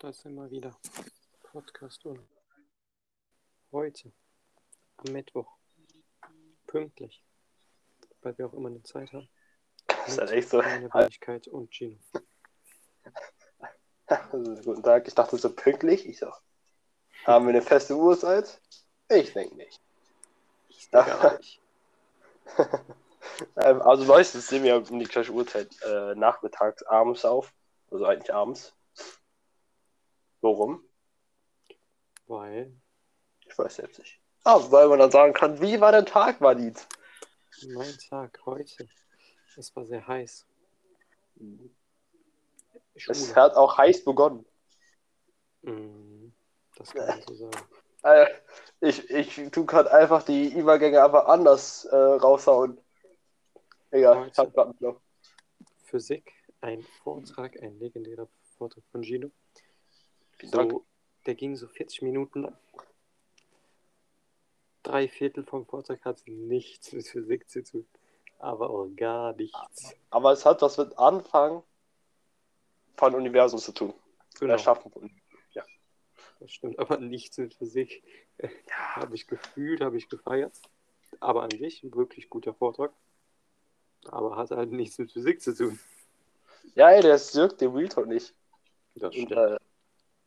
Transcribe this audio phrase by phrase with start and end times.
[0.00, 0.78] Da ist immer wieder
[1.42, 2.20] Podcast und
[3.72, 4.12] heute
[4.98, 5.50] am Mittwoch
[6.68, 7.24] pünktlich,
[8.22, 9.28] weil wir auch immer eine Zeit haben.
[9.88, 10.58] Das ist halt echt so.
[10.58, 11.98] Meine Wenigkeit und Gino.
[14.30, 16.06] Guten Tag, ich dachte so pünktlich.
[16.06, 16.32] Ich so,
[17.24, 18.60] haben wir eine feste Uhrzeit?
[19.08, 19.80] Ich denke nicht.
[20.68, 21.60] Ich denke auch nicht.
[23.56, 27.52] Ähm, also meistens nehmen wir um die gleiche Uhrzeit äh, nachmittags, abends auf.
[27.90, 28.77] Also eigentlich abends.
[30.40, 30.82] Warum?
[32.26, 32.72] Weil
[33.46, 34.20] Ich weiß jetzt nicht.
[34.44, 36.86] Ah, weil man dann sagen kann, wie war der Tag, Walid?
[37.74, 38.88] mein Tag heute,
[39.56, 40.46] es war sehr heiß.
[42.94, 43.34] Es Schule.
[43.34, 44.44] hat auch heiß begonnen.
[45.62, 46.28] Mm,
[46.76, 47.66] Das kann man so sagen.
[48.04, 48.26] Äh,
[48.80, 52.78] ich, ich tu gerade einfach die Übergänge einfach anders äh, raushauen.
[53.90, 55.00] Egal, ich hab grad einen Knopf.
[55.84, 59.30] Physik, ein Vortrag, ein legendärer Vortrag von Gino.
[60.42, 60.84] So,
[61.26, 62.58] der ging so 40 Minuten lang.
[64.82, 67.86] Drei Viertel vom Vortrag hat nichts mit Physik zu tun.
[68.38, 69.94] Aber auch gar nichts.
[70.10, 71.62] Aber es hat was mit Anfang
[72.96, 73.92] von Universum zu tun.
[74.38, 75.10] Genau, Erschaffen von
[76.40, 76.78] das stimmt.
[76.78, 78.02] Aber nichts mit Physik.
[78.70, 80.56] Habe ich gefühlt, habe ich gefeiert.
[81.20, 82.92] Aber an sich ein wirklich guter Vortrag.
[84.06, 85.78] Aber hat halt nichts mit Physik zu tun.
[86.74, 88.34] Ja, ey, der ist Dirk, der Real Talk nicht.
[88.94, 89.32] Das Und, stimmt.
[89.32, 89.58] äh,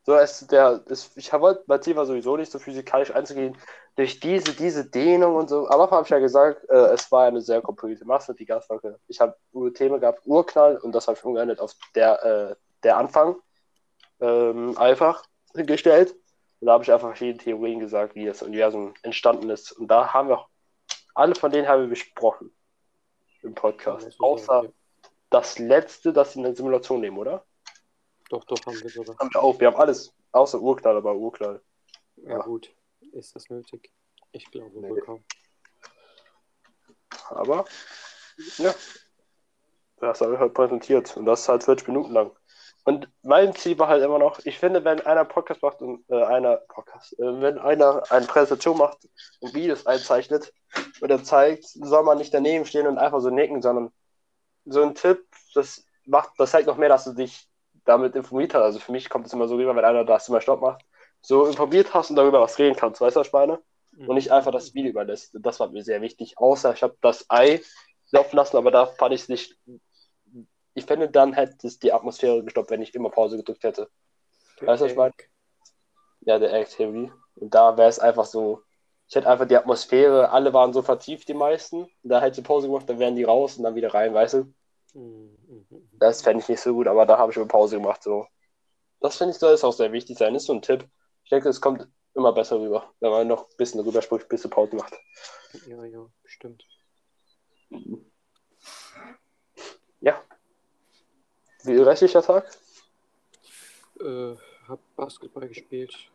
[0.04, 3.56] so, es, der, ist, ich wollte Thema sowieso nicht so physikalisch einzugehen,
[3.96, 5.68] durch diese, diese Dehnung und so.
[5.68, 8.98] Aber habe ich ja gesagt, äh, es war eine sehr komplizierte Masse, die Gaswolke.
[9.06, 9.36] Ich habe
[9.74, 13.36] Thema gehabt, Urknall, und das habe ich umgeändert auf der, äh, der Anfang
[14.20, 16.16] ähm, einfach gestellt.
[16.60, 19.72] Und da habe ich einfach verschiedene Theorien gesagt, wie das Universum entstanden ist.
[19.72, 20.48] Und da haben wir auch,
[21.14, 22.50] alle von denen haben wir besprochen
[23.42, 24.06] im Podcast.
[24.06, 24.70] Muss man Außer ja.
[25.30, 27.44] das letzte, das sie in der Simulation nehmen, oder?
[28.32, 29.14] Doch, doch, haben wir sogar.
[29.18, 29.60] Haben wir auch.
[29.60, 30.10] Wir haben alles.
[30.32, 31.60] Außer Urknall, aber Urknall.
[32.16, 32.38] Ja, Ja.
[32.38, 32.74] gut.
[33.12, 33.92] Ist das nötig?
[34.32, 35.00] Ich glaube Nee.
[35.02, 35.22] kaum.
[37.28, 37.66] Aber,
[38.56, 38.74] ja.
[39.98, 41.14] Das habe ich halt präsentiert.
[41.16, 42.30] Und das ist halt 40 Minuten lang.
[42.84, 46.24] Und mein Ziel war halt immer noch, ich finde, wenn einer Podcast macht und äh,
[46.24, 49.06] einer Podcast, äh, wenn einer eine Präsentation macht
[49.40, 50.52] und Videos einzeichnet
[51.02, 53.92] oder zeigt, soll man nicht daneben stehen und einfach so nicken, sondern
[54.64, 55.22] so ein Tipp,
[55.54, 57.46] das macht, das zeigt noch mehr, dass du dich
[57.84, 58.62] damit informiert hast.
[58.62, 60.84] Also für mich kommt es immer so rüber, wenn einer das immer Stopp macht,
[61.20, 63.58] so informiert hast und darüber was reden kannst, weißt du, was ich meine?
[63.98, 65.36] und nicht einfach das Video überlässt.
[65.40, 66.38] Das war mir sehr wichtig.
[66.38, 67.60] Außer ich habe das Ei
[68.10, 69.58] laufen lassen, aber da fand ich es nicht.
[70.74, 73.88] Ich finde, dann hätte es die Atmosphäre gestoppt, wenn ich immer Pause gedrückt hätte.
[74.60, 75.12] Weißt du, was ich meine?
[76.20, 77.12] Ja, der Egg Theory.
[77.34, 78.62] Und da wäre es einfach so.
[79.08, 81.86] Ich hätte einfach die Atmosphäre, alle waren so vertieft, die meisten.
[82.02, 84.54] Da hätte ich Pause gemacht, dann wären die raus und dann wieder rein, weißt du?
[84.94, 85.88] Mhm, mhm, mhm.
[85.92, 88.02] Das fände ich nicht so gut, aber da habe ich immer Pause gemacht.
[88.02, 88.26] So.
[89.00, 90.34] Das finde ich, soll es auch sehr wichtig sein.
[90.34, 90.88] Ist so ein Tipp.
[91.24, 94.42] Ich denke, es kommt immer besser rüber, wenn man noch ein bisschen rüber spricht, bis
[94.42, 94.94] du Pause macht.
[95.66, 96.64] Ja, ja, stimmt.
[100.00, 100.22] Ja.
[101.64, 102.50] Wie restlicher Tag?
[104.00, 104.34] Äh,
[104.68, 106.10] hab Basketball gespielt.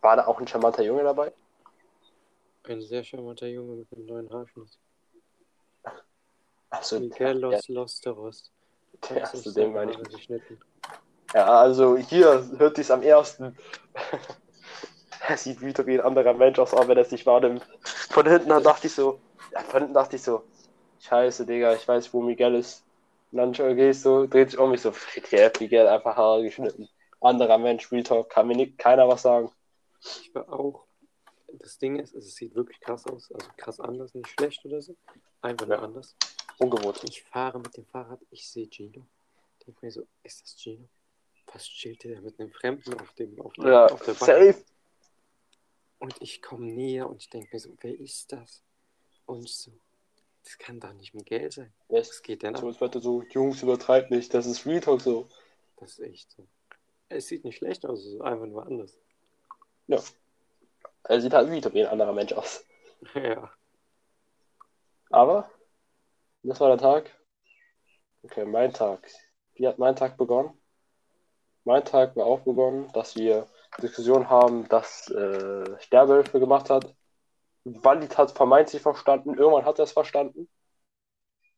[0.00, 1.32] War da auch ein charmanter Junge dabei?
[2.64, 4.78] Ein sehr charmanter Junge mit einem neuen Haarschnitt.
[6.92, 8.52] Miguelos Losteros.
[9.08, 10.08] der Hat sich erste, seine den meine ich.
[10.08, 10.60] Geschnitten.
[11.34, 13.56] Ja, also hier hört sich am ersten.
[15.28, 17.66] er sieht wie ein anderer Mensch aus, auch wenn er es nicht wahrnimmt.
[18.10, 19.20] Von hinten dann dachte ich so,
[19.52, 20.44] ja, von hinten dachte ich so,
[21.00, 22.84] scheiße, Digga, ich weiß, wo Miguel ist.
[23.32, 26.88] Und dann gehst so, dreht sich um mich so, WTF, Miguel, einfach Haare geschnitten.
[27.20, 29.50] Anderer Mensch, Real Talk, kann mir nicht, keiner was sagen.
[30.00, 30.84] Ich war auch.
[31.52, 33.32] Das Ding ist, es sieht wirklich krass aus.
[33.32, 34.94] Also krass anders, nicht schlecht oder so.
[35.40, 35.82] Einfach nur Ja.
[35.82, 36.14] anders.
[36.58, 37.02] Ungewohnt.
[37.04, 39.06] Ich fahre mit dem Fahrrad, ich sehe Gino.
[39.66, 40.88] Denke mir so, ist das Gino?
[41.52, 44.26] Was chillt der mit einem Fremden auf, dem, auf, der, Ja, auf der Bank?
[44.26, 44.64] safe.
[45.98, 48.62] Und ich komme näher und ich denke mir so, wer ist das?
[49.24, 49.72] Und so,
[50.44, 51.72] das kann doch nicht Miguel sein.
[51.88, 52.10] Yes.
[52.10, 52.80] Was geht denn ab?
[52.80, 55.28] wird so, Jungs, übertreibt nicht, das ist Real Talk so.
[55.76, 56.46] Das ist echt so.
[57.08, 58.96] Es sieht nicht schlecht aus, es ist einfach nur anders.
[59.86, 60.02] Ja.
[61.04, 62.64] Er sieht halt wie ein anderer Mensch aus.
[63.14, 63.50] ja.
[65.10, 65.50] Aber,
[66.46, 67.14] das war der Tag.
[68.22, 69.08] Okay, mein Tag.
[69.54, 70.50] Wie hat mein Tag begonnen?
[71.64, 73.46] Mein Tag war auch begonnen, dass wir
[73.82, 76.94] Diskussion haben, dass äh, Sterbehilfe gemacht hat.
[77.64, 80.48] Walid hat vermeintlich verstanden, irgendwann hat er es verstanden.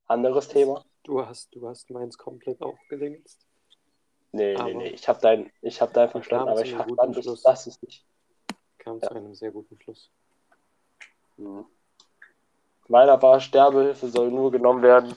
[0.07, 0.85] Anderes Thema.
[1.05, 3.31] Du hast, du hast meins komplett aufgelinkt.
[4.33, 7.43] Nee, nee, Aber- nee, ich habe dein, ich hab dein verstanden, aber ich verstand, ich,
[7.43, 8.07] das ist nicht.
[8.79, 9.09] Kam Ja.
[9.09, 10.11] zu einem sehr guten Schluss.
[11.37, 11.67] Mhm.
[12.89, 15.15] Meiner war, Sterbehilfe soll nur genommen werden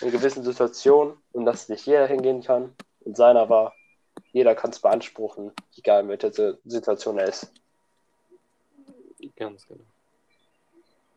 [0.00, 2.74] in gewissen Situationen und dass nicht jeder hingehen kann.
[3.00, 3.74] Und seiner war,
[4.32, 6.30] jeder kann es beanspruchen, egal in welcher
[6.64, 7.50] Situation er ist.
[9.34, 9.84] Ganz genau.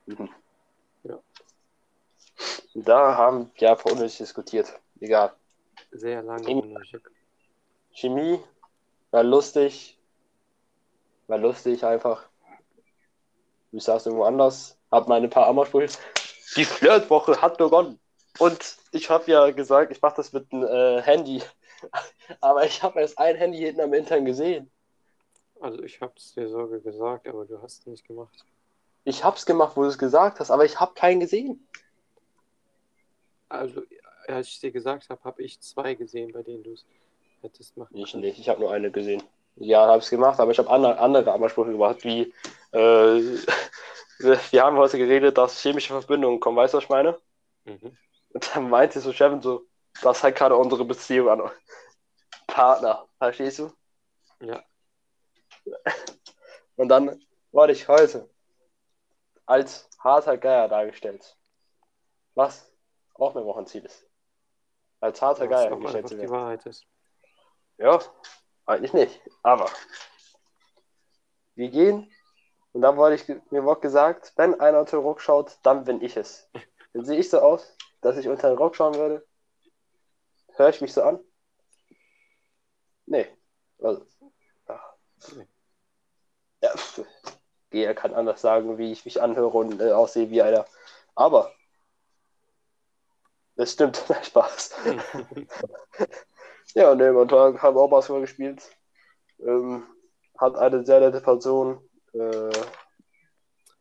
[0.05, 0.29] Mhm.
[1.03, 1.19] Ja.
[2.73, 4.73] Da haben wir einfach unnötig diskutiert.
[4.99, 5.33] Egal.
[5.91, 6.61] Sehr lange Chemie.
[6.61, 7.03] unnötig.
[7.91, 8.39] Chemie
[9.11, 9.97] war lustig.
[11.27, 12.27] War lustig einfach.
[13.71, 15.97] Ich saß irgendwo anders, hab meine paar Ammersprüche.
[16.55, 17.99] Die Flirtwoche hat begonnen.
[18.39, 21.41] Und ich habe ja gesagt, ich mache das mit einem äh, Handy.
[22.41, 24.69] Aber ich habe erst ein Handy hinten am Intern gesehen.
[25.61, 28.45] Also ich hab's dir sogar gesagt, aber du hast es nicht gemacht.
[29.03, 31.67] Ich hab's gemacht, wo du es gesagt hast, aber ich habe keinen gesehen.
[33.49, 33.81] Also
[34.27, 36.85] als ich dir gesagt habe, habe ich zwei gesehen, bei denen du es
[37.41, 38.23] hättest machen Ich können.
[38.23, 39.21] nicht, ich habe nur eine gesehen.
[39.59, 42.33] Ja, habe es gemacht, aber ich habe andere, andere Ammersprüche gemacht, wie
[42.71, 42.77] äh,
[44.51, 47.17] wir haben heute geredet, dass chemische Verbindungen kommen, weißt du, was ich meine?
[47.65, 47.97] Mhm.
[48.29, 49.65] Und dann meinte so Chevin so,
[50.01, 51.51] das ist halt gerade unsere Beziehung an
[52.47, 53.71] Partner, verstehst du?
[54.41, 54.63] Ja.
[56.77, 57.21] Und dann
[57.51, 58.29] wurde ich heute
[59.45, 61.35] als harter Geier dargestellt.
[62.35, 62.71] Was
[63.15, 64.07] auch mein Wochenziel ist.
[65.01, 66.31] Als harter Was Geier auch gestellt einfach zu die werden.
[66.31, 66.85] Wahrheit ist.
[67.77, 67.99] Ja,
[68.69, 69.21] eigentlich nicht.
[69.43, 69.69] Aber
[71.55, 72.09] wir gehen
[72.71, 76.01] und dann wurde ich, mir wurde gesagt, wenn einer unter den Rock schaut, dann bin
[76.01, 76.49] ich es.
[76.93, 79.25] Dann sehe ich so aus, dass ich unter den Rock schauen würde.
[80.55, 81.19] Höre ich mich so an?
[83.05, 83.27] Nee.
[83.79, 84.05] Also,
[84.67, 84.79] ja.
[87.71, 90.65] Jeder kann anders sagen, wie ich mich anhöre und äh, aussehe wie einer.
[91.15, 91.51] Aber
[93.55, 94.73] das stimmt, Spaß.
[96.75, 98.61] Ja, ne, Tag haben wir auch Basketball gespielt.
[99.39, 99.83] Ähm,
[100.37, 101.79] hat eine sehr nette Person
[102.13, 102.51] äh,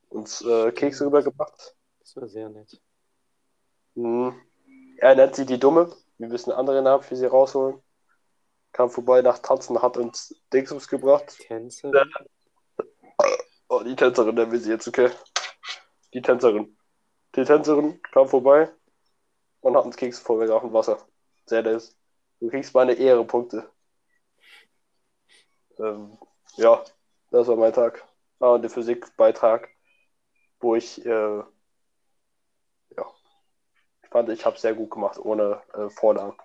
[0.09, 1.77] uns äh, Kekse rübergebracht.
[2.01, 2.81] Das war sehr nett.
[3.95, 4.41] Mhm.
[4.99, 5.95] Er nennt sie die Dumme.
[6.19, 7.81] Wir müssen andere Namen für sie rausholen.
[8.73, 11.37] Kam vorbei nach Tanzen, hat uns Dingsums gebracht.
[11.39, 11.93] Tänze.
[13.69, 15.11] Oh, die Tänzerin nennen wir sie jetzt, okay?
[16.15, 16.77] Die Tänzerin.
[17.35, 18.71] Die Tänzerin kam vorbei
[19.61, 20.99] und hat uns Kekse vorgebracht und Wasser.
[21.47, 21.95] Sehr nett.
[22.41, 23.69] Du kriegst meine Ehrepunkte.
[25.79, 26.17] Ähm,
[26.57, 26.85] ja,
[27.31, 28.07] das war mein Tag.
[28.41, 29.69] Ah, und der Physikbeitrag,
[30.61, 31.39] wo ich, äh,
[32.97, 33.07] ja,
[34.03, 36.37] ich fand, ich habe sehr gut gemacht, ohne äh, Vorlagen.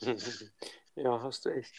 [0.94, 1.74] ja, hast du echt.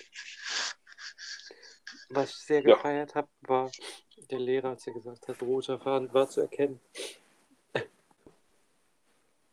[2.09, 2.75] Was ich sehr Ja.
[2.75, 3.71] gefeiert habe, war
[4.29, 6.79] der Lehrer, als er gesagt hat, roter Faden war zu erkennen.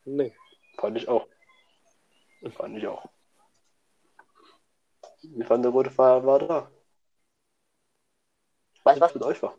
[0.05, 0.35] nee.
[0.77, 1.27] Fand ich auch.
[2.55, 3.07] Fand ich auch.
[5.31, 6.71] Wie fand der rote Fahrer war da?
[8.83, 9.55] Weißt du, was mit euch war?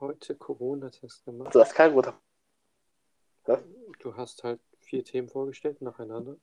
[0.00, 1.48] Heute Corona-Test gemacht.
[1.48, 2.20] Also, das ist kein roter.
[4.00, 6.36] Du hast halt vier Themen vorgestellt nacheinander.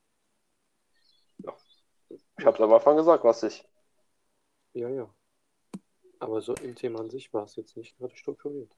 [2.37, 3.67] Ich hab's am Anfang gesagt, was ich.
[4.73, 5.13] Ja, ja.
[6.19, 8.75] Aber so im Thema an sich war es jetzt nicht gerade strukturiert.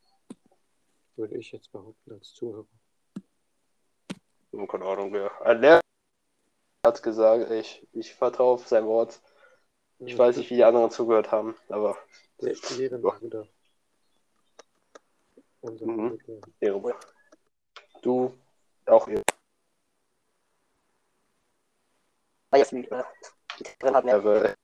[1.15, 2.67] Würde ich jetzt behaupten als Zuhörer.
[4.51, 5.41] Oh, keine Ahnung, wer.
[5.41, 5.84] Ein Lehrer
[6.85, 9.19] hat gesagt, ich, ich vertraue auf sein Wort.
[9.99, 11.97] Ich weiß nicht, wie die anderen zugehört haben, aber
[12.41, 13.47] Der Ehrenbruder.
[15.61, 16.11] Unser Mhm.
[16.11, 16.41] Mitlehrer.
[16.59, 16.99] Ehre.
[18.01, 18.37] Du
[18.85, 19.23] auch Ehre.
[22.51, 23.03] Weil jetzt äh,
[23.59, 24.15] die drin hat mehr.
[24.15, 24.55] Ehre.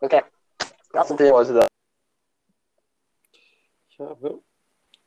[0.00, 0.22] Okay.
[0.92, 1.66] Das sind Thema heute da.
[3.88, 4.42] Ich habe,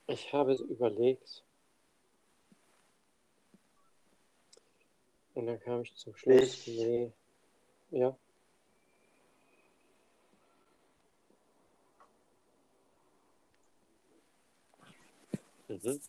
[0.07, 1.43] ich habe so überlegt.
[5.39, 7.13] Und dann kam ich zum Schluss, Ich- nee.
[7.91, 8.17] Ja,
[15.69, 16.01] mhm.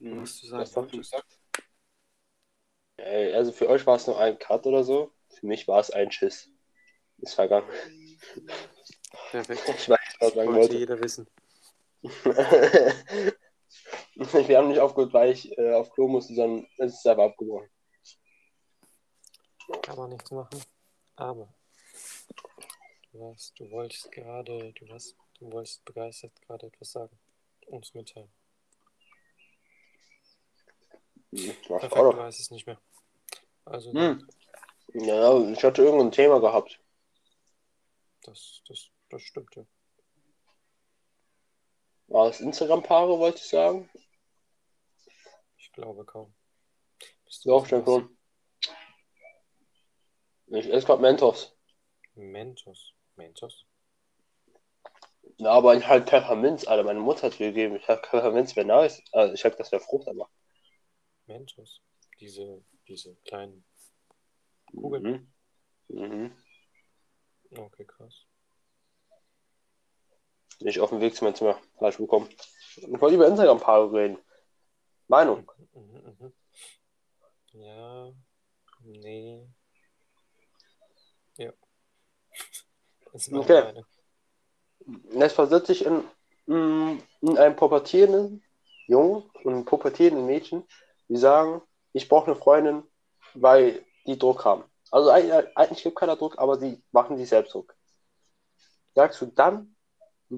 [0.00, 1.38] was du sagen Was hast du gesagt?
[2.98, 5.12] Ey, Also für euch war es nur ein Cut oder so.
[5.28, 6.48] Für mich war es ein Schiss.
[7.18, 7.68] Ist vergangen.
[9.32, 9.62] Perfekt.
[9.68, 10.76] Ich weiß, was ich sagen Wollte wollte.
[10.76, 11.26] jeder wissen.
[14.48, 17.68] Wir haben nicht aufgehört, weil ich äh, auf Klo musste, sondern es ist einfach abgebrochen.
[19.82, 20.62] Kann man nichts machen.
[21.16, 21.52] Aber
[23.12, 27.18] du hast, du wolltest gerade, du hast, du wolltest begeistert gerade etwas sagen.
[27.66, 28.30] Uns mitteilen.
[31.30, 32.18] Mach Perfekt, auch noch.
[32.18, 32.80] weißt es nicht mehr.
[33.64, 34.28] Also Hm.
[34.92, 36.78] Ja, ich hatte irgendein Thema gehabt.
[38.22, 39.64] das, das, das stimmt ja.
[42.08, 43.88] War es Instagram-Paare, wollte ich sagen?
[45.74, 46.32] Ich glaube kaum.
[47.24, 47.84] Bist du Doch, anderes?
[47.84, 48.16] schon.
[50.46, 51.58] Ich esse gerade Mentos.
[52.14, 52.94] Mentos.
[53.16, 53.66] Mentos?
[55.38, 56.84] Na, aber ich halt Pfefferminz, Alter.
[56.84, 57.74] Meine Mutter hat mir gegeben.
[57.74, 59.02] Ich hab Pfefferminz wäre nice.
[59.10, 60.30] Also ich hab das wäre Frucht, aber.
[61.26, 61.82] Mentos.
[62.20, 63.64] Diese, diese kleinen
[64.66, 65.34] Kugeln.
[65.88, 65.98] Mhm.
[65.98, 66.36] Mhm.
[67.50, 68.26] Okay, krass.
[70.60, 71.60] Bin ich auf dem Weg zu meinem Zimmer.
[71.80, 72.28] Falsch bekommen.
[72.76, 74.23] Ich wollte über Instagram-Paare reden.
[75.08, 75.50] Meinung.
[75.74, 76.32] Mhm, mhm.
[77.52, 78.12] Ja,
[78.80, 79.46] nee.
[81.36, 81.52] Ja.
[83.12, 83.62] Das ist Okay.
[83.62, 83.86] Meinung.
[85.20, 86.02] Es versetzt sich in,
[86.46, 88.42] mm, in einen pubertierenden
[88.88, 90.64] Jungen und einen pubertierenden Mädchen,
[91.08, 92.82] die sagen, ich brauche eine Freundin,
[93.34, 94.64] weil die Druck haben.
[94.90, 97.74] Also eigentlich, gibt keiner Druck, aber sie machen sich selbst Druck.
[98.94, 99.74] Sagst du dann,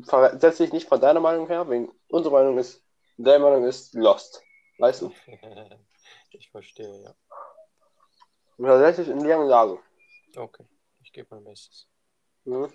[0.04, 2.82] versetz dich nicht von deiner Meinung her, wegen unsere Meinung ist,
[3.16, 4.42] deine Meinung ist lost.
[4.78, 5.12] Weißt du?
[6.33, 7.14] Ich verstehe, ja.
[8.92, 9.78] Dich in deren Lage.
[10.37, 10.64] Okay,
[11.02, 11.88] ich gebe mein Bestes.
[12.45, 12.73] Mhm.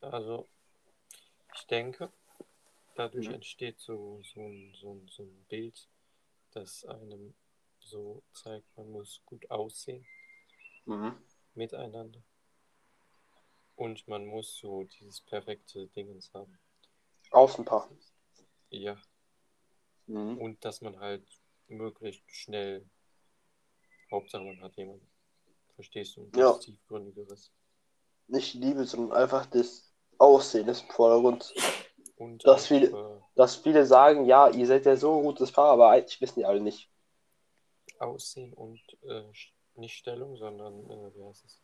[0.00, 0.46] Also,
[1.54, 2.12] ich denke,
[2.96, 3.34] dadurch Mhm.
[3.34, 5.88] entsteht so, so, ein, so, ein, so ein Bild,
[6.52, 7.34] das einem
[7.80, 10.06] so zeigt, man muss gut aussehen
[10.86, 11.16] Mhm.
[11.54, 12.22] miteinander.
[13.76, 16.58] Und man muss so dieses perfekte Dingens haben.
[17.30, 17.88] Außenpaar.
[18.70, 18.96] Ja,
[20.08, 20.38] Mhm.
[20.38, 21.26] und dass man halt
[21.68, 22.84] möglichst schnell,
[24.10, 25.06] Hauptsache man hat jemanden.
[25.74, 26.28] Verstehst du?
[26.34, 26.54] Ja.
[26.54, 27.52] Tiefgründigeres.
[28.26, 31.54] Nicht Liebe, sondern einfach das Aussehen ist im Vordergrund.
[32.16, 35.52] Und Das auch, viele- äh, Dass viele sagen, ja, ihr seid ja so ein gutes
[35.52, 36.90] Paar, aber eigentlich wissen die alle nicht.
[38.00, 39.22] Aussehen und äh,
[39.74, 41.60] nicht Stellung, sondern äh, wie heißt es?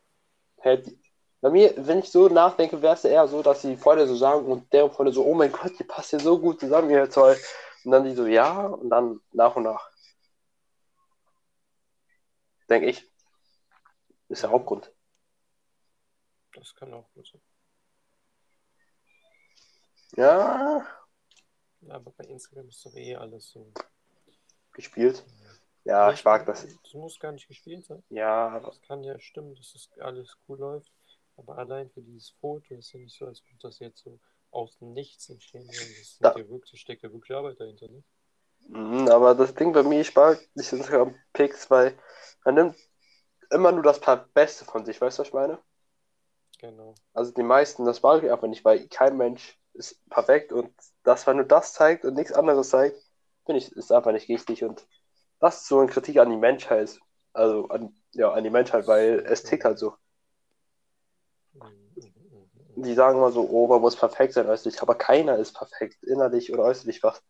[0.87, 0.99] Die-
[1.41, 4.47] Bei mir, wenn ich so nachdenke, wäre es eher so, dass die Freunde so sagen
[4.47, 7.37] und deren Freunde so, oh mein Gott, ihr passt ja so gut zusammen, ihr toll.
[7.85, 9.91] Und dann die so, ja, und dann nach und nach.
[12.69, 13.11] Denke ich.
[14.29, 14.51] Ist der.
[14.51, 14.91] Hauptgrund.
[16.55, 17.43] Das kann auch gut sein.
[20.17, 20.87] Ja,
[21.89, 23.73] aber bei Instagram ist doch eh alles so.
[24.73, 25.25] gespielt.
[25.85, 26.67] Ja, ich mag das.
[26.83, 28.03] Das muss gar nicht gespielt sein.
[28.09, 30.93] Ja, aber Das kann ja stimmen, dass das alles cool läuft.
[31.37, 34.19] Aber allein für dieses Foto ist ja nicht so, als würde das jetzt so
[34.55, 35.69] aus Nichts entstehen.
[35.69, 38.05] Das sind ja wirklich, steckt ja wirklich Arbeit dahinter, ne?
[38.69, 41.97] Mhm, aber das Ding bei mir, ich mag nicht Instagram Pics, weil
[42.45, 42.77] man nimmt
[43.51, 45.59] immer nur das Pa- Beste von sich, weißt du, was ich meine?
[46.59, 46.99] Genau.
[47.13, 51.27] Also die meisten, das mag ich einfach nicht, weil kein Mensch ist perfekt und das,
[51.27, 52.97] wenn du das zeigt und nichts anderes zeigt,
[53.47, 54.87] finde ich, ist einfach nicht richtig und
[55.41, 57.01] das ist so eine Kritik an die Menschheit.
[57.35, 59.97] Also an, ja, an die Menschheit, weil es tickt halt so.
[61.55, 61.84] Mhm.
[62.85, 66.53] Die sagen immer so, oh, man muss perfekt sein äußerlich, aber keiner ist perfekt, innerlich
[66.53, 67.23] oder äußerlich was.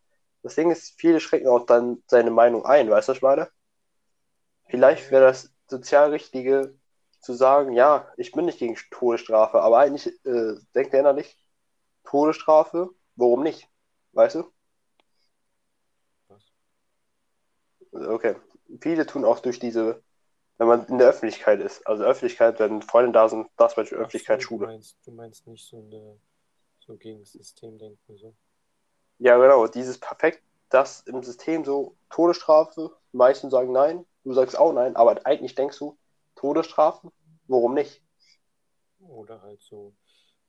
[0.42, 3.50] Das Ding ist, viele schrecken auch dann seine Meinung ein, weißt du, was ich meine?
[4.68, 6.78] Vielleicht wäre das sozial Richtige
[7.20, 11.37] zu sagen, ja, ich bin nicht gegen Todesstrafe, aber eigentlich äh, denkt er innerlich,
[12.04, 13.68] Todesstrafe, warum nicht?
[14.12, 14.52] Weißt du?
[16.28, 16.44] Was?
[17.92, 18.37] Okay.
[18.80, 20.03] Viele tun auch durch diese,
[20.58, 24.25] wenn man in der Öffentlichkeit ist, also Öffentlichkeit, wenn Freunde da sind, das Ach so,
[24.28, 24.68] Öffentlichkeit, Du Schule.
[24.68, 26.20] meinst, du meinst nicht so eine,
[26.80, 28.34] so gegen das System denken, so.
[29.18, 34.56] Ja, genau, dieses perfekt, das im System so Todesstrafe, die meisten sagen nein, du sagst
[34.58, 35.99] auch nein, aber eigentlich denkst du,
[36.37, 37.11] Todesstrafe,
[37.49, 38.02] warum nicht?
[38.99, 39.94] Oder halt so,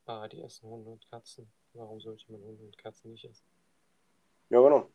[0.06, 1.52] ah, die essen Hunde und Katzen.
[1.74, 3.46] Warum sollte man Hunde und Katzen nicht essen?
[4.50, 4.90] Ja, genau.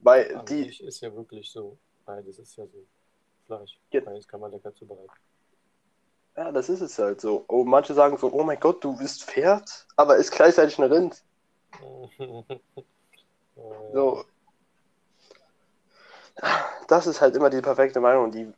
[0.00, 2.86] Weil An die, ist ja wirklich so, beides ist ja so
[3.48, 3.80] Fleisch.
[3.92, 4.00] Ja.
[4.00, 5.10] Beides kann man lecker zubereiten.
[6.36, 7.44] ja, das ist es halt so.
[7.48, 11.24] Oh, manche sagen so, oh mein Gott, du bist Pferd, aber ist gleichzeitig ein Rind.
[13.56, 14.24] Äh, So.
[16.88, 18.52] Das ist halt immer die perfekte Meinung, die,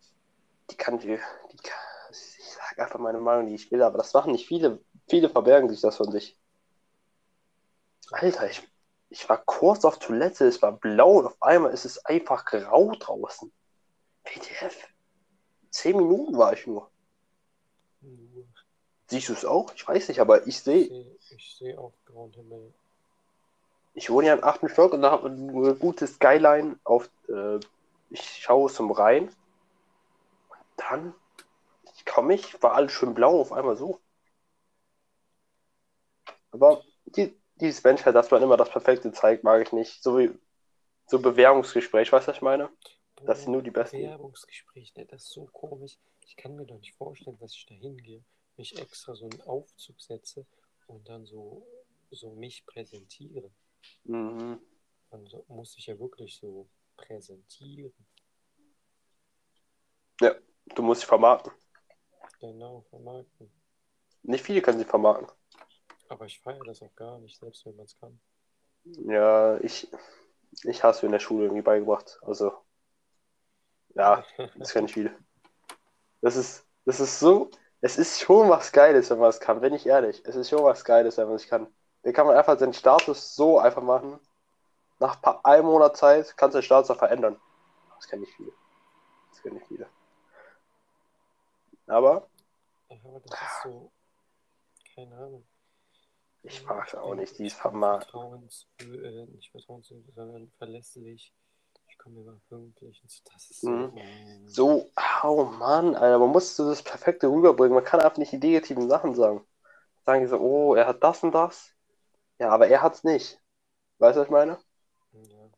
[0.70, 1.78] die kann ich, die kann,
[2.10, 4.80] ich sag einfach meine Meinung, die ich will, aber das machen nicht viele.
[5.08, 6.38] Viele verbergen sich das von sich.
[8.12, 8.62] Alter, ich,
[9.08, 12.92] ich war kurz auf Toilette, es war blau und auf einmal ist es einfach grau
[12.92, 13.52] draußen.
[14.30, 14.88] WTF.
[15.70, 16.90] Zehn Minuten war ich nur.
[19.06, 19.72] Siehst du es auch?
[19.74, 22.72] Ich weiß nicht, aber ich ich sehe, sehe ich seh auch grauen Himmel.
[23.94, 27.58] ich wohne ja im achten Stock und da hat man eine gute Skyline auf, äh,
[28.10, 29.24] ich schaue zum Rhein.
[30.48, 31.14] Und dann
[32.06, 34.00] komme ich, war alles schön blau, auf einmal so.
[36.52, 40.02] Aber die, dieses Menschheit, dass man immer das Perfekte zeigt, mag ich nicht.
[40.02, 40.30] So wie
[41.06, 42.70] so Bewerbungsgespräch, weißt du, was ich meine?
[43.26, 43.98] Das sind nur die Besten.
[43.98, 45.98] Bewerbungsgespräch, ne, das ist so komisch.
[46.26, 48.22] Ich kann mir doch nicht vorstellen, dass ich da hingehe,
[48.56, 50.46] mich extra so einen Aufzug setze
[50.86, 51.66] und dann so,
[52.10, 53.50] so mich präsentiere.
[54.04, 54.60] Mhm.
[55.10, 57.92] Man so, muss sich ja wirklich so präsentieren.
[60.74, 61.52] Du musst dich vermarkten.
[62.38, 63.50] Genau, vermarkten.
[64.22, 65.28] Nicht viele können sich vermarkten.
[66.08, 68.20] Aber ich feiere das auch gar nicht, selbst wenn man es kann.
[68.84, 69.88] Ja, ich,
[70.64, 72.18] ich mir in der Schule irgendwie beigebracht.
[72.22, 72.52] Also,
[74.00, 74.24] ja,
[74.56, 75.10] das kann ich.
[76.22, 79.74] Das ist, das ist so, es ist schon was Geiles, wenn man es kann, bin
[79.74, 80.22] ich ehrlich.
[80.24, 81.66] Es ist schon was Geiles, wenn man es kann.
[82.02, 84.18] Da kann man einfach seinen Status so einfach machen.
[84.98, 87.40] Nach ein paar, einem Monat Zeit kannst du den Status auch verändern.
[87.96, 88.52] Das kenne ich viele.
[89.30, 89.88] Das kenne ich viele.
[91.86, 92.28] Aber
[92.88, 93.92] Ja, aber das ist so,
[94.94, 95.46] keine Ahnung.
[96.42, 97.38] ich mag es auch nicht.
[97.38, 97.56] Die ist.
[97.56, 101.34] Vertrauens, äh, nicht vertrauenswürdig, sondern verlässlich.
[101.90, 103.02] Ich komme immer pünktlich.
[103.32, 103.68] Das ist so.
[103.68, 103.92] Mhm.
[104.46, 104.90] So,
[105.22, 107.74] oh Mann, Alter, man muss so das Perfekte rüberbringen.
[107.74, 109.44] Man kann einfach nicht die negativen Sachen sagen.
[110.06, 111.72] Sagen die so, oh, er hat das und das.
[112.38, 113.40] Ja, aber er hat's nicht.
[113.98, 114.58] Weißt du, was ich meine?
[115.12, 115.50] Ja.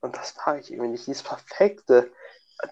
[0.00, 1.06] Und das mag ich irgendwie nicht.
[1.06, 2.10] Dieses perfekte,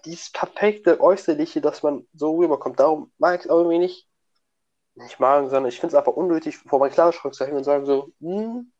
[0.05, 2.79] dieses perfekte Äußerliche, dass man so rüberkommt.
[2.79, 4.07] Darum mag ich es auch irgendwie nicht.
[4.95, 7.85] Nicht magen, sondern ich finde es einfach unnötig, vor meinen Kleiderschrank zu hängen und sagen
[7.85, 8.71] so, hm,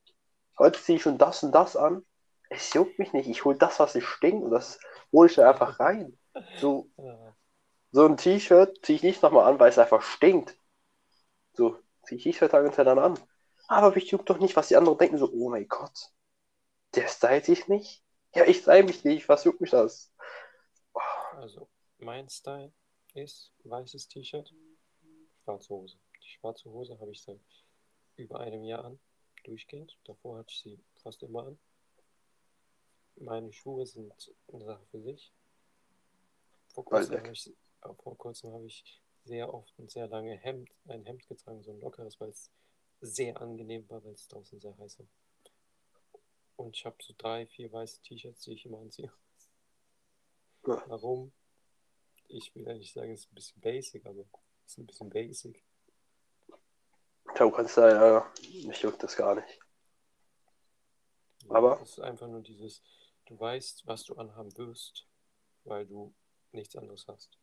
[0.60, 2.06] heute ziehe ich schon das und das an.
[2.54, 3.28] Es juckt mich nicht.
[3.28, 4.80] Ich hole das, was ich stinkt und das
[5.12, 6.18] hole ich da einfach rein.
[6.58, 6.90] So,
[7.92, 10.58] so ein T-Shirt ziehe ich nicht nochmal an, weil es einfach stinkt.
[11.54, 13.20] So, ziehe ich T-Shirt Tage hintereinander an.
[13.68, 15.18] Aber mich juckt doch nicht, was die anderen denken.
[15.18, 16.12] So, oh mein Gott,
[16.96, 18.04] der stylt sich nicht.
[18.36, 19.30] Ja, ich style mich nicht.
[19.30, 20.12] Was juckt mich das?
[21.36, 21.70] Also,
[22.00, 22.72] mein Style
[23.14, 24.54] ist weißes T-Shirt,
[25.44, 25.98] schwarze Hose.
[26.22, 27.40] Die schwarze Hose habe ich seit
[28.16, 29.00] über einem Jahr an,
[29.44, 29.98] durchgehend.
[30.06, 31.60] Davor hatte ich sie fast immer an.
[33.18, 35.32] Meine Schuhe sind eine Sache für sich.
[36.70, 40.70] Vor kurzem habe ich, äh, vor kurzem habe ich sehr oft und sehr lange Hemd,
[40.88, 42.52] ein Hemd getragen, so ein lockeres, weil es
[43.02, 45.08] sehr angenehm war, weil es draußen sehr heiß war.
[46.56, 49.12] Und ich habe so drei, vier weiße T-Shirts, die ich immer anziehe.
[50.66, 50.84] Ja.
[50.88, 51.32] Warum?
[52.28, 54.22] Ich will nicht sagen, es ist ein bisschen basic, aber
[54.66, 55.64] es ist ein bisschen basic.
[57.36, 58.34] Du kannst da ja,
[58.66, 59.60] mich juckt das gar nicht.
[61.46, 62.82] Ja, Aber- Es ist einfach nur dieses,
[63.26, 65.08] du weißt, was du anhaben wirst,
[65.64, 66.14] weil du
[66.52, 67.38] nichts anderes hast.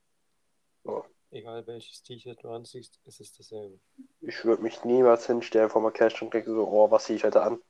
[0.85, 1.05] Ja.
[1.31, 3.79] Egal welches T-Shirt du anziehst, es ist dasselbe.
[4.21, 7.25] Ich würde mich niemals hinstellen vor meinem Cash und denke so, oh, was ziehe ich
[7.25, 7.63] heute an?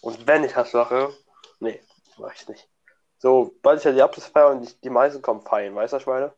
[0.00, 1.14] Und wenn ich das mache,
[1.60, 1.80] nee,
[2.18, 2.68] mach ich nicht.
[3.18, 6.34] So, weil ich ja die Abschlussfeier und die, die meisten kommen feiern, weißt du, meine?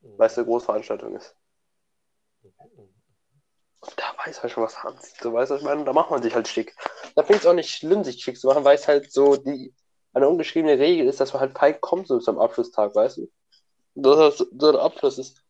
[0.00, 0.18] Mhm.
[0.18, 1.36] Weil es eine Großveranstaltung ist.
[2.42, 2.52] Mhm.
[3.80, 5.20] Und da weiß man schon, was er anzieht.
[5.20, 5.84] So, weißt du, ich meine?
[5.84, 6.74] Da macht man sich halt schick.
[7.14, 9.36] Da finde ich es auch nicht schlimm, sich schick zu machen, weil es halt so
[9.36, 9.74] die
[10.12, 13.30] eine ungeschriebene Regel ist, dass man halt fein kommt so zum Abschlusstag, weißt du?
[13.94, 15.42] Dass das so der Abschluss ist.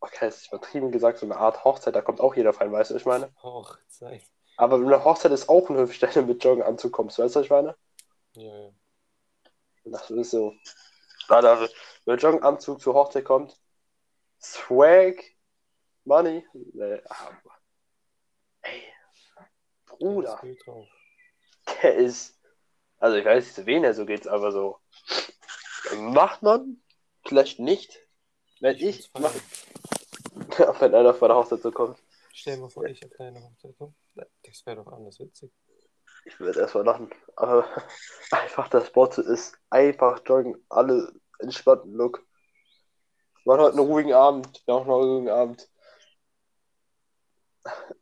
[0.00, 2.90] Okay, das ist übertrieben gesagt, so eine Art Hochzeit, da kommt auch jeder fein, weißt
[2.90, 3.32] du, was ich meine?
[3.42, 4.22] Hochzeit.
[4.56, 7.76] Aber eine Hochzeit ist auch eine Hüpfstelle mit Joggen anzukommen, weißt du, was ich meine?
[8.34, 8.70] Ja, ja.
[9.84, 10.54] Das ist so.
[11.28, 11.68] Alter,
[12.04, 13.56] wenn ein Joggenanzug zur Hochzeit kommt,
[14.40, 15.22] Swag,
[16.04, 17.58] Money, nee, aber,
[18.62, 18.82] ey,
[19.86, 20.40] Bruder,
[21.82, 22.41] der ist,
[23.02, 24.78] also ich weiß nicht, zu wen er so geht, aber so,
[25.96, 26.80] macht man,
[27.26, 27.98] vielleicht nicht,
[28.60, 29.34] wenn ich, mach,
[30.80, 31.98] wenn einer vor der Hochzeit so kommt,
[32.32, 33.92] Stell dir mal vor, ich auf deine Hochzeit komme.
[34.14, 35.52] Das wäre doch anders witzig.
[36.24, 37.66] ich würde erstmal lachen, aber
[38.30, 42.24] einfach das Motto ist, einfach joggen, alle entspannten Look.
[43.44, 45.68] Wir heute einen ruhigen Abend, wir haben noch einen ruhigen Abend.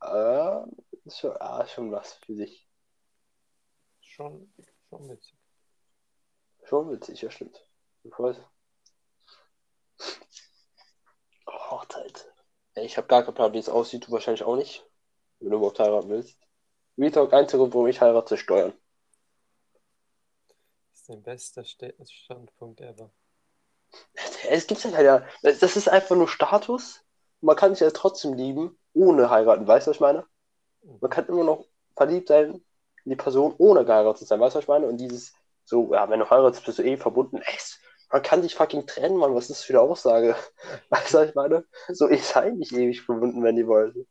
[0.02, 2.68] Äh, ist schon, ah, schon was für sich.
[4.02, 4.52] Schon,
[4.90, 5.34] schon witzig.
[6.64, 7.64] Schon witzig, ja stimmt.
[8.02, 8.36] Ich weiß.
[11.46, 12.32] Oh, Hochzeit.
[12.74, 14.84] Ey, Ich habe gar keinen Plan, wie es aussieht, du wahrscheinlich auch nicht.
[15.38, 16.38] Wenn du überhaupt heiraten willst.
[16.98, 18.72] Retalk, einziger Grund, warum ich heirate, Steuern.
[20.90, 23.10] Das ist dein bester Ste- Standpunkt ever.
[24.48, 25.26] Es gibt ja leider.
[25.42, 27.04] Das ist einfach nur Status.
[27.40, 29.66] Man kann sich ja trotzdem lieben, ohne heiraten.
[29.66, 30.26] Weißt du, was ich meine?
[30.82, 31.64] Man kann immer noch
[31.96, 32.64] verliebt sein in
[33.10, 34.40] die Person, ohne geheiratet zu sein.
[34.40, 34.86] Weißt du, was ich meine?
[34.86, 37.38] Und dieses, so, ja, wenn du heiratest, bist du eh verbunden.
[37.38, 37.58] Ey,
[38.10, 39.34] man kann sich fucking trennen, Mann.
[39.34, 40.36] Was ist das für eine Aussage?
[40.90, 41.64] Weißt du, was ich meine?
[41.88, 44.06] So, ich sei nicht ewig verbunden, wenn die wollen.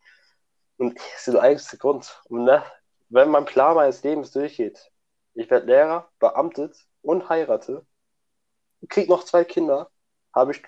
[0.77, 2.21] Und das ist der einzige Grund.
[2.29, 2.63] Und ne,
[3.09, 4.91] wenn mein Plan meines Lebens durchgeht,
[5.33, 7.85] ich werde Lehrer, beamtet und heirate,
[8.87, 9.89] krieg noch zwei Kinder,
[10.33, 10.61] habe ich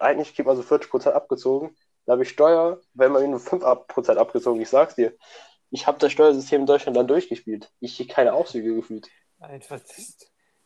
[0.00, 1.76] eigentlich kriegt man so 40% abgezogen.
[2.06, 4.60] Da habe ich Steuer, wenn man nur 5% abgezogen.
[4.60, 5.16] Ich sag's dir.
[5.70, 7.72] Ich habe das Steuersystem in Deutschland dann durchgespielt.
[7.80, 9.08] Ich krieg keine Auszüge gefühlt.
[9.38, 10.16] Einfach das,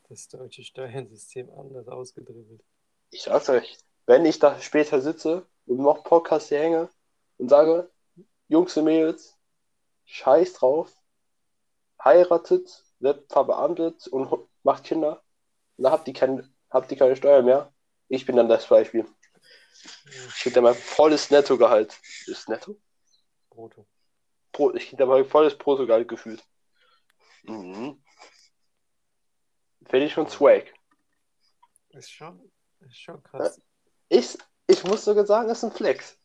[0.09, 2.63] das deutsche Steuersystem anders ausgedribbelt.
[3.11, 6.89] Ich sag's euch, wenn ich da später sitze und noch Podcast hier hänge
[7.39, 7.91] und sage,
[8.49, 9.37] Jungs und Mädels,
[10.05, 10.93] scheiß drauf,
[12.03, 15.23] heiratet, wird verbeamtet und macht Kinder,
[15.79, 17.73] und dann habt ihr, kein, habt ihr keine Steuer mehr.
[18.09, 19.07] Ich bin dann das Beispiel.
[20.29, 21.97] Ich krieg dann mein volles Nettogehalt.
[22.27, 22.77] Ist Netto?
[23.49, 23.87] Brutto.
[24.59, 26.45] Pro, ich krieg dabei volles Portugal gefühlt.
[27.45, 28.03] Mhm.
[29.87, 30.65] Finde ich schon swag.
[31.91, 33.63] Ist schon, ist schon krass.
[34.09, 36.19] Ich, ich muss sogar sagen, das ist ein Flex.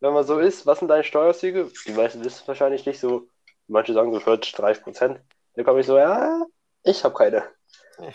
[0.00, 1.70] Wenn man so ist, was sind deine Steuerzüge?
[1.86, 3.28] Die meisten wissen es wahrscheinlich nicht so.
[3.66, 5.20] Manche sagen so 40, 30 Prozent.
[5.54, 6.46] Dann komme ich so, ja,
[6.82, 7.44] ich habe keine.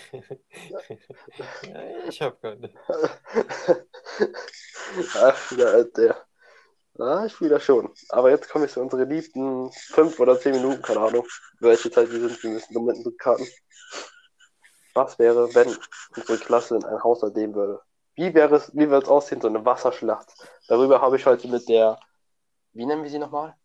[1.67, 2.73] ja, ich hab keine.
[5.17, 6.25] Ach, der, der.
[6.99, 7.93] Ah, ich fühle das schon.
[8.09, 11.25] Aber jetzt komme ich zu unseren liebsten fünf oder zehn Minuten, keine Ahnung,
[11.59, 12.43] welche Zeit die sind.
[12.43, 13.47] Wir müssen Momenten karten.
[14.93, 15.75] Was wäre, wenn
[16.15, 17.81] unsere Klasse in ein Haus erleben würde?
[18.15, 20.33] Wie wäre es, wie würde es aussehen, so eine Wasserschlacht?
[20.67, 21.97] Darüber habe ich heute mit der,
[22.73, 23.55] wie nennen wir sie nochmal?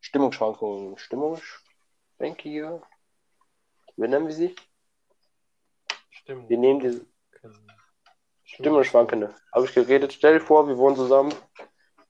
[0.00, 0.96] Stimmungsschwankungen.
[0.96, 2.82] Stimmungsschwankige?
[3.96, 4.56] Wie nennen wir sie?
[6.10, 6.48] Stimmung.
[6.48, 7.06] Wir nehmen diese
[8.46, 9.34] Können- Stimmungsschwankende.
[9.52, 10.12] Habe ich geredet.
[10.12, 11.34] Stell dir vor, wir wohnen zusammen.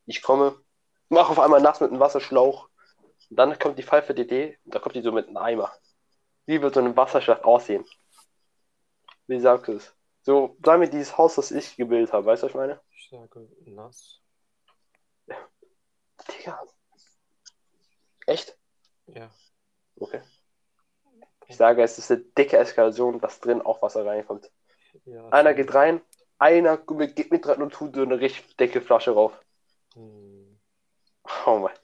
[0.07, 0.55] Ich komme,
[1.09, 2.69] mache auf einmal nass mit einem Wasserschlauch.
[3.31, 5.73] Und dann kommt die Pfeife DD und da kommt die so mit einem Eimer.
[6.45, 7.85] Wie wird so eine Wasserschlacht aussehen?
[9.27, 9.93] Wie sagst du es?
[10.23, 12.27] So, sag mir dieses Haus, das ich gebildet habe.
[12.27, 12.81] Weißt du, was ich meine?
[12.91, 14.21] Ich sage nass.
[16.29, 16.63] Digga.
[18.27, 18.57] Echt?
[19.07, 19.31] Ja.
[19.99, 20.21] Okay.
[21.49, 24.51] Ich sage, es ist eine dicke Eskalation, dass drin auch Wasser reinkommt.
[25.05, 26.01] ja Einer geht rein,
[26.39, 29.33] einer geht mit rein und tut so eine richtig dicke Flasche rauf.
[29.95, 30.59] Hm,
[31.47, 31.75] Oh mein.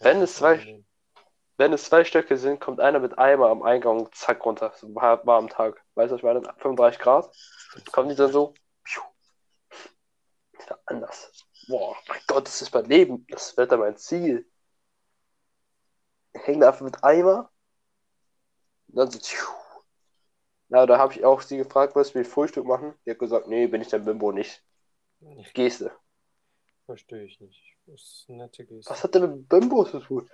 [0.00, 0.86] Wenn es zwei- nehmen.
[1.58, 4.72] Wenn es zwei Stöcke sind, kommt einer mit Eimer am Eingang und zack runter.
[4.76, 5.80] So war war am Tag.
[5.94, 6.42] Weißt du, was ich meine?
[6.58, 7.30] 35 Grad.
[7.92, 8.54] Kommen die dann so.
[10.52, 11.46] Ist ja anders.
[11.68, 13.26] Boah, mein Gott, das ist mein Leben.
[13.28, 14.50] Das wird dann mein Ziel.
[16.34, 17.50] Hängen da einfach mit Eimer.
[18.88, 19.18] Und dann so.
[19.18, 19.46] Tschiu.
[20.72, 22.94] Ja, da habe ich auch sie gefragt, was wir Frühstück machen.
[23.06, 24.64] Die hat gesagt, nee, bin ich der Bimbo nicht.
[25.20, 25.92] Nee, Geste.
[26.86, 27.62] verstehe ich nicht.
[27.86, 28.90] Das ist eine nette Geste.
[28.90, 30.28] Was hat denn mit Bimbo zu tun?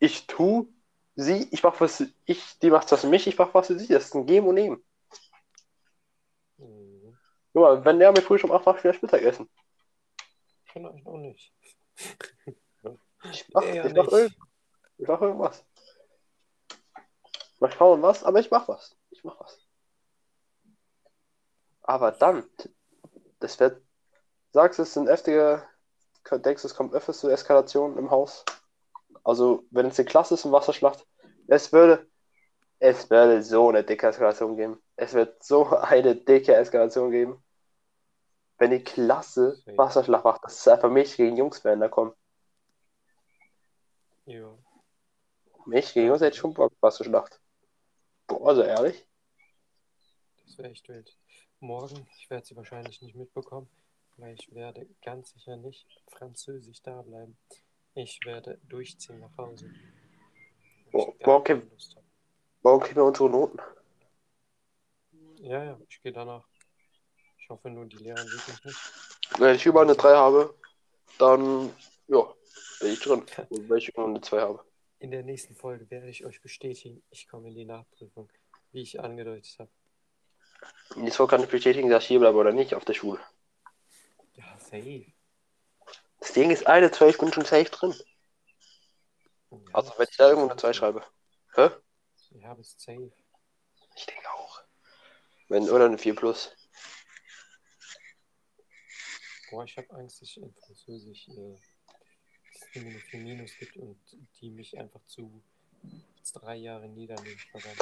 [0.00, 0.72] Ich tu
[1.16, 3.78] sie, ich mach was für ich, die macht was für mich, ich mach was für
[3.78, 3.88] sie.
[3.88, 4.84] Das ist ein Geben und Nehmen.
[6.58, 7.18] Hm,
[7.52, 9.50] Guck mal, wenn der mir früh schon macht, mach ich vielleicht Mittagessen.
[10.64, 11.52] vielleicht auch nicht.
[13.30, 14.12] Ich mach, Eher ich mach, nicht.
[14.12, 14.36] irgend,
[14.98, 15.64] ich mach irgendwas.
[17.60, 18.96] Mal schauen was, aber ich mach was.
[19.10, 19.67] Ich mach was.
[21.88, 22.44] Aber dann,
[23.40, 23.82] das wird,
[24.52, 25.66] sagst du, es sind heftige,
[26.30, 28.44] denkst du, es kommt öfters zu Eskalationen im Haus?
[29.24, 31.06] Also, wenn es eine Klasse ist, eine Wasserschlacht,
[31.46, 32.06] es würde,
[32.78, 34.82] es würde so eine dicke Eskalation geben.
[34.96, 37.42] Es wird so eine dicke Eskalation geben.
[38.58, 39.58] Wenn die Klasse.
[39.74, 42.12] Wasserschlacht macht, das ist einfach Mädchen gegen Jungs werden da kommen.
[44.26, 44.52] Ja.
[45.64, 47.40] Mich gegen uns hätte ich schon Bock, Wasserschlacht.
[48.26, 49.08] Boah, also ehrlich.
[50.44, 51.16] Das wäre echt wild.
[51.60, 53.68] Morgen, ich werde sie wahrscheinlich nicht mitbekommen,
[54.16, 57.36] weil ich werde ganz sicher nicht französisch da bleiben.
[57.94, 59.68] Ich werde durchziehen nach Hause.
[60.92, 61.44] Morgen
[62.80, 63.58] kriegen wir unsere Noten.
[65.40, 66.46] Ja, ja, ich gehe danach.
[67.38, 68.78] Ich hoffe nur, die Lehrer sieht mich nicht.
[69.38, 70.54] Wenn ich überall eine 3 habe,
[71.18, 71.74] dann,
[72.06, 72.34] ja,
[72.78, 73.24] bin ich drin.
[73.50, 74.64] Und wenn ich überall eine 2 habe.
[75.00, 78.30] In der nächsten Folge werde ich euch bestätigen, ich komme in die Nachprüfung,
[78.70, 79.70] wie ich angedeutet habe.
[80.96, 83.20] Jetzt kann ich bestätigen, dass ich hier bleibe oder nicht auf der Schule.
[84.34, 85.06] Ja, safe.
[86.20, 87.94] Das Ding ist eine 2, ich bin schon safe drin.
[89.50, 91.04] Ja, Also, wenn ich da irgendwo eine 2 schreibe.
[91.54, 91.70] Hä?
[92.30, 93.12] Ja, bist safe.
[93.94, 94.62] Ich denke auch.
[95.48, 96.50] Wenn, oder eine 4 plus.
[99.50, 101.56] Boah, ich habe Angst, dass ich in Französisch äh,
[102.52, 103.98] dass eine 4 Minus gibt und
[104.40, 105.42] die mich einfach zu
[106.34, 107.78] drei Jahre Niederländisch verwandt.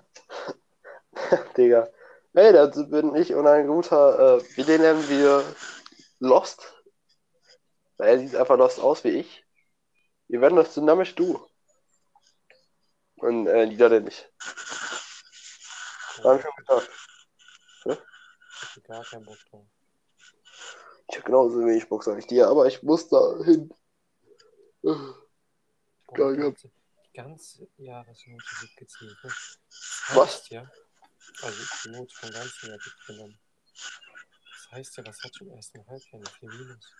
[1.56, 1.90] Digga.
[2.34, 5.42] Hey, da bin ich und ein guter, äh, wie den nennen wir
[6.18, 6.74] Lost.
[7.96, 9.44] Weil er sieht einfach Lost aus wie ich.
[10.28, 11.40] Wir werden das dynamisch du.
[13.16, 14.28] Und äh, Niederländisch.
[16.22, 16.90] Dann schon gesagt.
[17.84, 19.66] Ich hatte gar keinen Bock drauf.
[21.08, 23.72] Ich habe genauso wenig Bock, sag ich dir, aber ich muss da hin.
[24.82, 25.14] Boah,
[26.14, 26.70] ganze,
[27.14, 29.16] ganze Jahresnote wird gezählt.
[29.22, 29.30] Ne?
[30.14, 30.48] Was?
[30.50, 30.70] ja,
[31.42, 33.38] also die Note vom ganzen Jahr genommen.
[34.52, 36.92] Das heißt ja, was hat schon im ersten Halbjahr eine 4 Minus?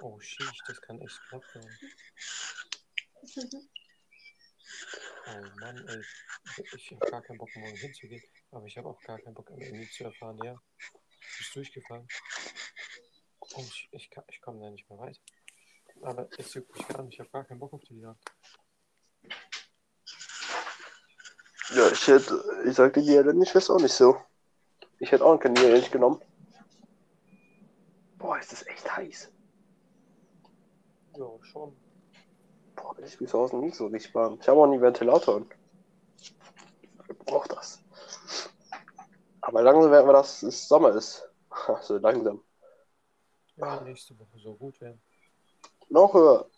[0.00, 1.78] Oh, sheesh, das kann echt knapp werden.
[5.26, 6.02] Oh Mann, ey.
[6.76, 8.22] Ich habe gar keinen Bock, morgen hinzugehen.
[8.50, 10.54] Aber ich habe auch gar keinen Bock, am Ende zu erfahren, ja.
[10.54, 12.06] Du bist durchgefallen.
[13.54, 15.20] Und ich, ich, kann- ich komme da nicht mehr weiter.
[16.02, 17.14] Aber es juckt mich gar nicht.
[17.14, 18.22] Ich habe gar keinen Bock auf die Jagd.
[21.74, 24.16] Ja, ich hätte, ich sagte dir, denn ich weiß auch nicht so.
[25.00, 26.20] Ich hätte auch keinen Niederländisch genommen.
[28.18, 29.30] Boah, ist das echt heiß.
[31.16, 31.76] Ja, schon.
[32.74, 34.38] Boah, ich zu Hause nie so richtig warm.
[34.40, 35.46] Ich habe auch nie Ventilator.
[36.20, 37.82] Ich brauche das.
[39.42, 41.24] Aber langsam werden wir, dass es Sommer ist.
[41.66, 42.42] Also langsam.
[43.56, 45.02] Ja, nächste Woche soll gut werden.
[45.88, 46.48] Noch höher.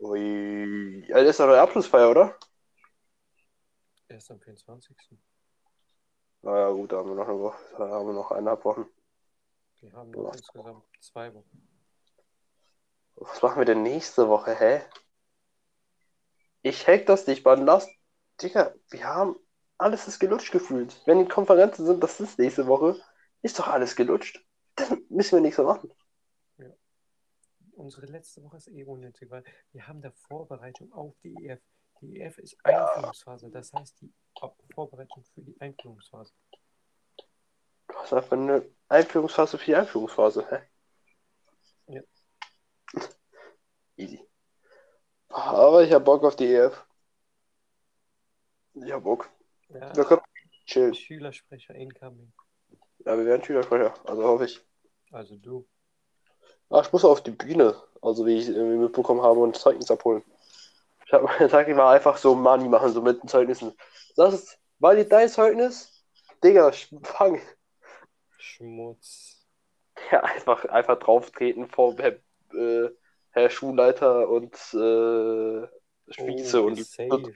[0.00, 1.04] Ui.
[1.08, 2.36] Ja, das ist doch eine Abschlussfeier, oder?
[4.18, 4.96] Erst am 24.
[6.42, 7.58] Naja, gut, da haben wir noch eine Woche.
[7.78, 8.84] Da haben wir noch eineinhalb Wochen.
[9.78, 11.68] Wir haben noch insgesamt zwei Wochen.
[13.14, 14.82] Was machen wir denn nächste Woche, hä?
[16.62, 17.64] Ich hack das nicht, Mann.
[17.64, 17.88] Lass.
[18.42, 19.36] Digga, wir haben.
[19.76, 21.00] Alles ist gelutscht gefühlt.
[21.06, 23.00] Wenn die Konferenzen sind, das ist nächste Woche,
[23.42, 24.44] ist doch alles gelutscht.
[24.74, 25.92] Dann müssen wir nichts mehr machen.
[27.70, 31.60] Unsere letzte Woche ist eh unnötig, weil wir haben da Vorbereitung auf die EF.
[32.00, 34.12] Die EF ist Einführungsphase, das heißt die
[34.74, 36.32] Vorbereitung für die Einführungsphase.
[37.88, 41.94] Du hast einfach eine Einführungsphase für die Einführungsphase, hä?
[41.94, 42.02] Ja.
[43.96, 44.24] Easy.
[45.28, 46.84] Aber ich hab Bock auf die EF.
[48.74, 49.28] Ich hab Bock.
[49.68, 50.22] Ja, Wir können
[50.66, 50.94] chillen.
[50.94, 52.32] Schülersprecher incoming.
[53.00, 54.64] Ja, wir werden Schülersprecher, also hoffe ich.
[55.10, 55.66] Also du.
[56.70, 60.22] Ah, ich muss auf die Bühne, also wie ich irgendwie mitbekommen habe, und Zeugnis abholen.
[61.08, 63.72] Ich habe meine Tag war einfach so Money machen, so mit den Zeugnissen.
[64.14, 66.04] Das ist, war die dein Zeugnis?
[66.44, 66.70] Digga,
[67.02, 67.40] fang.
[68.38, 69.34] Schmutz.
[70.12, 72.18] Ja, einfach, einfach drauf treten vor Herr,
[72.54, 72.88] äh,
[73.32, 75.66] Herr Schulleiter und äh,
[76.12, 77.34] Spieße oh, und saved.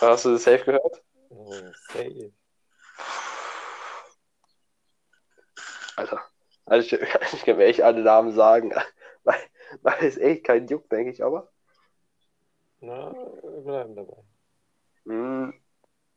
[0.00, 1.04] Hast du das safe gehört?
[1.28, 1.54] Oh,
[1.92, 2.32] saved.
[5.94, 6.20] Alter.
[6.66, 8.72] Also ich, ich kann mir echt alle Namen sagen,
[9.22, 9.38] weil,
[9.82, 11.51] weil es echt kein Juck, denke ich, aber.
[12.82, 14.22] Na, wir bleiben dabei.
[15.06, 15.54] Hm,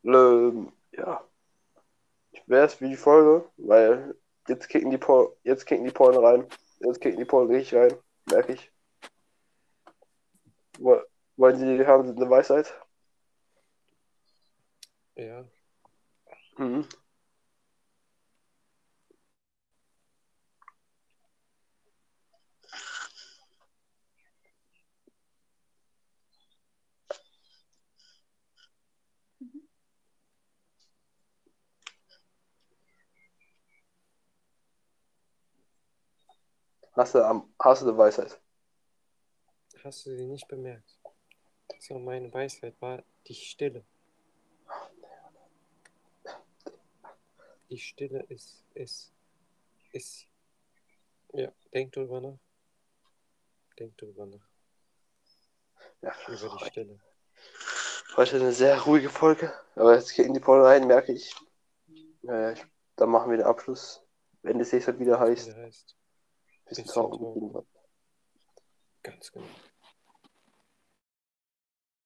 [0.04, 1.24] ähm, ja.
[2.32, 4.16] Ich wäre es wie die Folge, weil
[4.48, 6.48] jetzt kicken die Por jetzt kicken die Polen rein.
[6.80, 7.94] Jetzt kicken die Polen richtig rein,
[8.30, 8.72] merke ich.
[10.80, 11.02] Wo-
[11.38, 12.74] Wollen Sie, haben Sie eine Weisheit?
[15.16, 15.46] Ja,
[16.58, 16.88] Mhm.
[36.96, 38.40] Hast du, hast du eine Weisheit?
[39.84, 40.98] hast du sie nicht bemerkt?
[41.80, 43.84] So, meine Weisheit war die Stille.
[47.70, 49.12] Die Stille ist, ist,
[49.92, 50.28] ist.
[51.34, 52.40] Ja, denk drüber nach.
[53.78, 54.48] Denk drüber nach.
[56.02, 57.00] Ja, Über die Stille.
[58.16, 61.36] Heute eine sehr ruhige Folge, aber jetzt kicken die Polen rein, merke ich.
[62.22, 62.56] Naja,
[62.96, 64.02] dann machen wir den Abschluss,
[64.42, 65.50] wenn es nächstes Mal wieder heißt.
[65.50, 65.96] Wie der heißt.
[66.66, 67.20] Bisschen Bisschen Tauchen.
[67.20, 67.66] Tauchen.
[69.04, 69.46] Ganz genau.